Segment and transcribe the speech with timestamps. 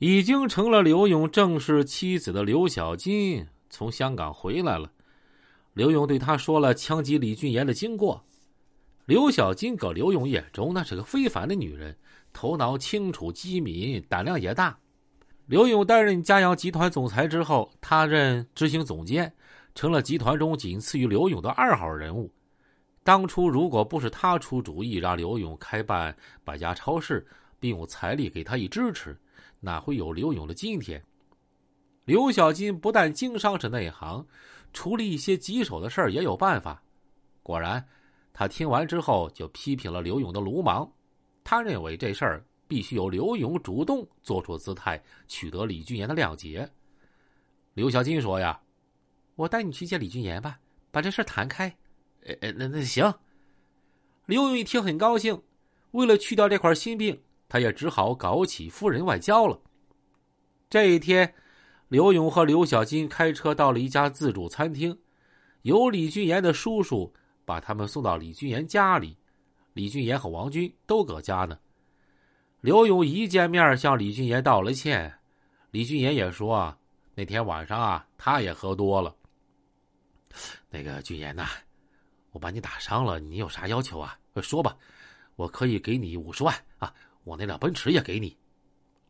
[0.00, 4.90] 已经成了刘勇正式妻子的刘小金从香港回来了。
[5.74, 8.24] 刘勇对他说了枪击李俊岩的经过。
[9.04, 11.94] 刘小金搁刘勇眼中那是个非凡的女人，
[12.32, 14.74] 头脑清楚机敏，胆量也大。
[15.44, 19.30] 刘勇担任嘉阳集团总裁之后，他任执行总监，
[19.74, 22.32] 成了集团中仅次于刘勇的二号人物。
[23.04, 27.26] 当初如果不是他出主意让刘勇开办百家超市，
[27.58, 29.14] 并用财力给他以支持。
[29.60, 31.02] 哪会有刘勇的今天？
[32.04, 34.26] 刘小金不但经商是内行，
[34.72, 36.82] 处理一些棘手的事儿也有办法。
[37.42, 37.86] 果然，
[38.32, 40.90] 他听完之后就批评了刘勇的鲁莽。
[41.44, 46.68] 他认为这事儿必须由刘勇主动做出姿态，取得李俊岩的谅解。
[47.74, 48.60] 刘小金说：“呀，
[49.36, 50.58] 我带你去见李俊岩吧，
[50.90, 51.68] 把这事儿谈开。”
[52.26, 53.12] 呃呃，那那行。
[54.26, 55.42] 刘勇一听很高兴，
[55.92, 57.20] 为了去掉这块心病。
[57.50, 59.60] 他也只好搞起夫人外交了。
[60.70, 61.34] 这一天，
[61.88, 64.96] 刘勇和刘小金开车到了一家自助餐厅，
[65.62, 67.12] 由李俊岩的叔叔
[67.44, 69.18] 把他们送到李俊岩家里。
[69.72, 71.58] 李俊岩和王军都搁家呢。
[72.60, 75.12] 刘勇一见面向李俊岩道了歉，
[75.72, 76.78] 李俊岩也说啊
[77.16, 79.12] 那天晚上啊，他也喝多了。
[80.68, 81.48] 那个俊岩呐，
[82.30, 84.16] 我把你打伤了，你有啥要求啊？
[84.40, 84.76] 说吧，
[85.34, 86.94] 我可以给你五十万啊。
[87.30, 88.36] 我那辆奔驰也给你。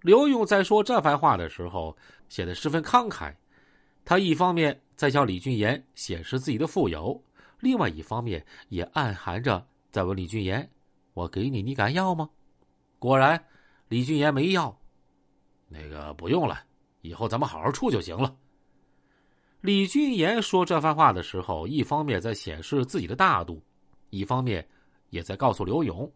[0.00, 1.96] 刘勇在说这番话的时候，
[2.28, 3.32] 显得十分慷慨。
[4.04, 7.22] 他一方面在向李俊岩显示自己的富有，
[7.60, 10.68] 另外一方面也暗含着在问李俊岩
[11.14, 12.28] ：“我给你，你敢要吗？”
[12.98, 13.40] 果然，
[13.86, 14.76] 李俊岩没要。
[15.68, 16.64] 那个不用了，
[17.02, 18.34] 以后咱们好好处就行了。
[19.60, 23.62] 李俊岩说这番话的时候，一方面在显示自己的大度，
[24.10, 24.66] 一方面
[25.10, 26.10] 也在告诉刘勇。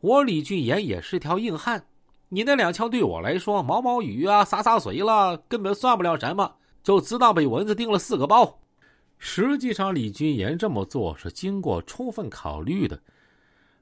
[0.00, 1.84] 我李俊岩也是条硬汉，
[2.28, 6.54] 你那两枪对我来说毛毛雨啊，洒洒水了，根本算不了什么，
[6.84, 8.60] 就知道被蚊子叮了四个包。
[9.18, 13.00] 实际上，李俊岩这么做是经过充分考虑的。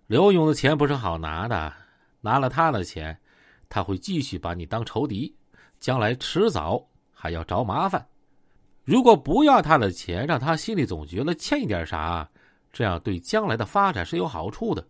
[0.06, 1.70] 刘勇的钱不是好拿的，
[2.22, 3.18] 拿了他的钱，
[3.68, 5.36] 他会继续把你当仇敌，
[5.78, 8.06] 将来迟早还要找麻烦。
[8.84, 12.26] 如果不要他的钱，让他心里总觉得欠一点啥，
[12.72, 14.82] 这样对将来的发展是有好处的。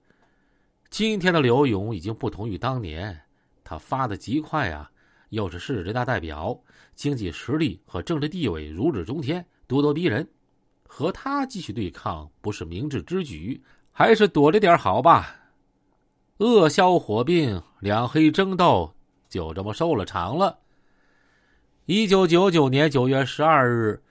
[0.89, 3.21] 今天的刘勇已经不同于当年，
[3.65, 4.91] 他发的极快啊，
[5.31, 6.59] 又是市人大代表，
[6.95, 10.27] 经济实力和政治地位如日中天，咄咄逼人，
[10.87, 15.37] 和他继续对抗不是明智之举，还是躲着点好吧。
[16.39, 18.95] 恶消火并，两黑争斗
[19.29, 20.59] 就这么收了场了。
[21.87, 24.03] 一九九九年九月十二日，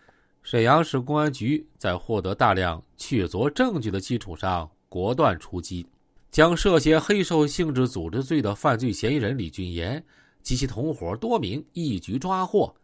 [0.44, 5.88] 沈阳市公安局在获得大量确凿证据的基础上，果断出击。
[6.36, 10.04] 将涉嫌黑社会性质组织罪的犯罪嫌疑人李俊岩
[10.44, 12.76] 及其同伙多名一举抓获，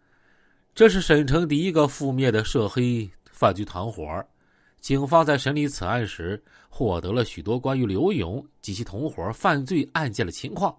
[0.74, 4.26] 这是沈城第一个覆灭的涉黑犯罪团伙。
[4.80, 10.74] 警方在审理此案时，获得了许多关于刘勇及其同伙犯罪案件的情况，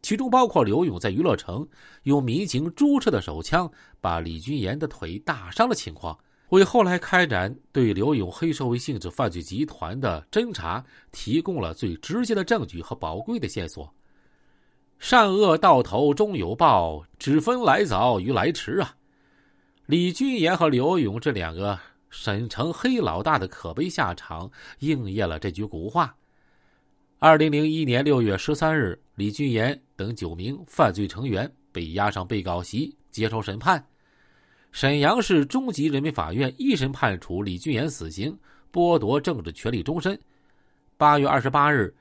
[0.00, 1.68] 其中包括刘勇在娱乐城
[2.04, 3.70] 用民警注射的手枪
[4.00, 6.18] 把李俊岩的腿打伤的情况。
[6.54, 13.92] 为后来开展对刘勇黑社会性质犯罪集团的侦查提供了最直接的证据和宝贵的线索。
[15.00, 18.94] 善恶到头终有报，只分来早与来迟啊！
[19.86, 21.76] 李俊岩和刘勇这两个
[22.08, 24.48] 沈城黑老大的可悲下场，
[24.78, 26.14] 应验了这句古话。
[27.18, 33.84] 二零零一年六月十三日，李俊岩等九名犯罪成员被押上被告席接受审判。
[34.74, 38.36] 沈阳市中级人民法院一审判处李俊岩死刑，
[38.72, 40.18] 剥夺政治权利终身。
[40.96, 41.94] 八月二十八日，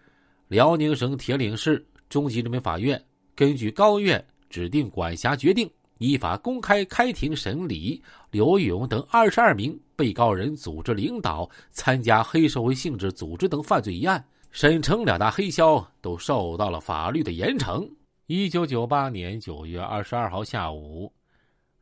[0.48, 3.00] 辽宁省铁岭市中级人民法院
[3.36, 5.70] 根据高院指定管辖决定，
[6.00, 8.02] 依法公开开庭审理
[8.32, 14.26] 刘勇等二十二名被告人组织领导、参加黑社会性质组织等犯罪一案。
[14.50, 17.88] 沈城两大黑枭都受到了法律的严惩。
[18.26, 21.14] 一九九八年九月二十二号下午。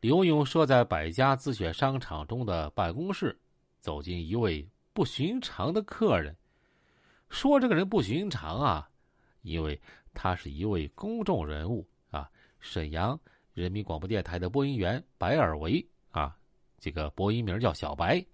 [0.01, 3.39] 刘勇设在百家自选商场中的办公室，
[3.79, 6.35] 走进一位不寻常的客人。
[7.29, 8.89] 说这个人不寻常啊，
[9.43, 9.79] 因为
[10.11, 12.27] 他是一位公众人物啊，
[12.59, 13.17] 沈阳
[13.53, 16.35] 人民广播电台的播音员白尔维啊，
[16.79, 18.25] 这个播音名叫小白。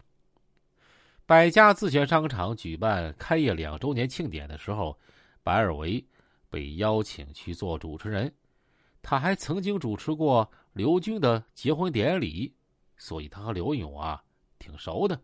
[1.26, 4.98] 百家自选商场举办开业两周年庆典的时候，
[5.44, 6.02] 白尔维
[6.50, 8.34] 被邀请去做主持人。
[9.02, 12.54] 他还曾经主持过刘军的结婚典礼，
[12.98, 14.24] 所以他和刘勇啊
[14.60, 15.20] 挺熟的。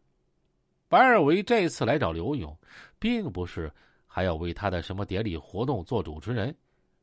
[0.90, 2.58] 白尔维这次来找刘勇，
[2.98, 3.72] 并不是
[4.08, 6.54] 还要为他的什么典礼活动做主持人，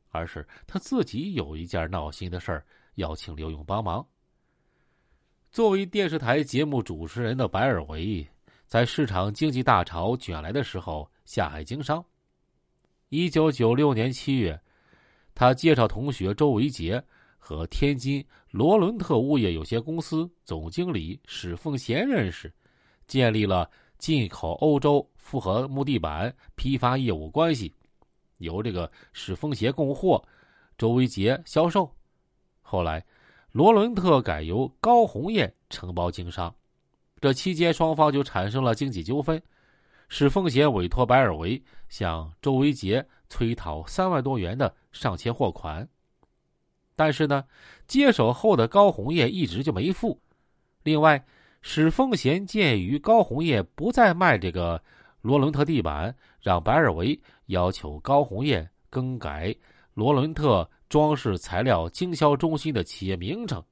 [0.09, 2.65] 而是他自己有一件闹心的事儿
[2.95, 4.05] 要请刘勇帮忙。
[5.49, 8.27] 作为电视台节目主持人的白尔维，
[8.67, 12.03] 在市场经济大潮卷来的时候下海经商。
[13.07, 14.59] 一九九六年七月，
[15.33, 17.01] 他介绍同学周维杰
[17.43, 22.53] 和天津罗伦特物业有限公司总经理史凤贤认识，
[23.07, 23.67] 建立了
[23.97, 27.73] 进口欧洲复合木地板批发业务关系。
[28.37, 30.23] 由这个史凤贤供货，
[30.77, 31.91] 周维杰销售。
[32.61, 33.03] 后来，
[33.51, 36.53] 罗伦特改由高红艳承包经商。
[37.19, 39.41] 这期间，双方就产生了经济纠纷。
[40.09, 45.87] 史凤贤委托白尔维向周维杰催讨三万多元的上千货款，
[47.01, 47.43] 但是呢，
[47.87, 50.21] 接手后的高红叶一直就没付。
[50.83, 51.25] 另外，
[51.63, 54.79] 史凤贤鉴于高红叶不再卖这个
[55.21, 57.19] 罗伦特地板，让白尔维。
[57.47, 59.53] 要求高红叶更改
[59.95, 63.63] 罗伦特装饰材料经销中心的企业名称。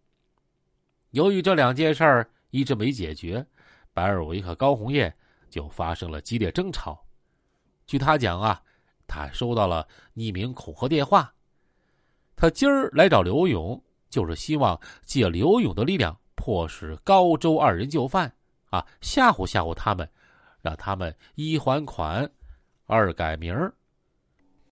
[1.12, 3.46] 由于这两件事儿一直没解决，
[3.94, 5.14] 白尔维和高红叶
[5.52, 7.06] 就发生了激烈争吵。
[7.86, 8.60] 据他讲啊，
[9.06, 11.32] 他收到了匿名恐吓电话，
[12.40, 18.32] 他今儿来找刘勇，就是希望借刘勇的力量迫使高周二人就范，
[18.70, 20.10] 啊，吓唬吓唬他们，
[20.62, 22.32] 让他们一还款。
[22.86, 23.54] 二改名